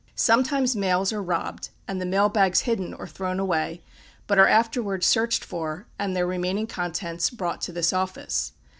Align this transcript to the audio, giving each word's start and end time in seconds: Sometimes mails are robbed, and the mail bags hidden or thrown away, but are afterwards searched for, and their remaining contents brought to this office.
Sometimes 0.15 0.75
mails 0.75 1.13
are 1.13 1.21
robbed, 1.21 1.69
and 1.87 2.01
the 2.01 2.07
mail 2.07 2.27
bags 2.27 2.61
hidden 2.61 2.91
or 2.91 3.05
thrown 3.05 3.39
away, 3.39 3.83
but 4.25 4.39
are 4.39 4.47
afterwards 4.47 5.05
searched 5.05 5.43
for, 5.45 5.85
and 5.99 6.15
their 6.15 6.25
remaining 6.25 6.65
contents 6.65 7.29
brought 7.29 7.61
to 7.61 7.71
this 7.71 7.93
office. 7.93 8.51